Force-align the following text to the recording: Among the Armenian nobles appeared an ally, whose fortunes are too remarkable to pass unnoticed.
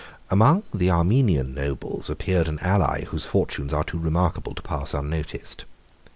Among 0.31 0.63
the 0.73 0.89
Armenian 0.89 1.53
nobles 1.53 2.09
appeared 2.09 2.47
an 2.47 2.57
ally, 2.63 3.03
whose 3.05 3.25
fortunes 3.27 3.71
are 3.71 3.83
too 3.83 3.99
remarkable 3.99 4.55
to 4.55 4.61
pass 4.63 4.95
unnoticed. 4.95 5.63